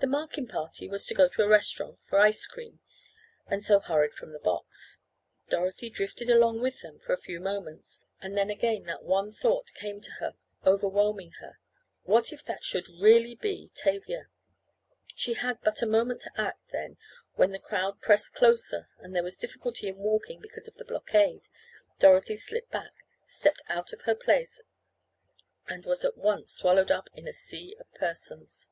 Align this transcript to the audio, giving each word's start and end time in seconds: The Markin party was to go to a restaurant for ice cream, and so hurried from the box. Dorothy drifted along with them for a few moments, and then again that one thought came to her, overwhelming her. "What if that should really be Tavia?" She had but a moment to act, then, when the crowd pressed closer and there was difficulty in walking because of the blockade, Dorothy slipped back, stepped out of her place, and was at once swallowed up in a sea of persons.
The 0.00 0.08
Markin 0.08 0.48
party 0.48 0.88
was 0.88 1.06
to 1.06 1.14
go 1.14 1.28
to 1.28 1.42
a 1.42 1.46
restaurant 1.48 2.02
for 2.02 2.18
ice 2.18 2.46
cream, 2.46 2.80
and 3.46 3.62
so 3.62 3.78
hurried 3.78 4.12
from 4.12 4.32
the 4.32 4.40
box. 4.40 4.98
Dorothy 5.48 5.88
drifted 5.88 6.28
along 6.28 6.60
with 6.60 6.80
them 6.80 6.98
for 6.98 7.12
a 7.12 7.16
few 7.20 7.38
moments, 7.38 8.02
and 8.20 8.36
then 8.36 8.50
again 8.50 8.86
that 8.86 9.04
one 9.04 9.30
thought 9.30 9.72
came 9.74 10.00
to 10.00 10.10
her, 10.18 10.34
overwhelming 10.66 11.30
her. 11.40 11.60
"What 12.02 12.32
if 12.32 12.42
that 12.44 12.64
should 12.64 12.88
really 12.88 13.36
be 13.36 13.70
Tavia?" 13.76 14.26
She 15.14 15.34
had 15.34 15.60
but 15.62 15.80
a 15.80 15.86
moment 15.86 16.22
to 16.22 16.32
act, 16.36 16.72
then, 16.72 16.96
when 17.34 17.52
the 17.52 17.60
crowd 17.60 18.00
pressed 18.02 18.34
closer 18.34 18.88
and 18.98 19.14
there 19.14 19.22
was 19.22 19.38
difficulty 19.38 19.86
in 19.86 19.96
walking 19.98 20.40
because 20.40 20.66
of 20.66 20.74
the 20.74 20.84
blockade, 20.84 21.44
Dorothy 22.00 22.34
slipped 22.34 22.72
back, 22.72 22.92
stepped 23.28 23.62
out 23.68 23.92
of 23.92 24.00
her 24.02 24.16
place, 24.16 24.60
and 25.68 25.86
was 25.86 26.04
at 26.04 26.18
once 26.18 26.52
swallowed 26.52 26.90
up 26.90 27.08
in 27.14 27.28
a 27.28 27.32
sea 27.32 27.76
of 27.78 27.86
persons. 27.94 28.70